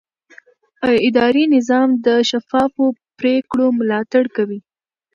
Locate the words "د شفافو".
2.05-2.85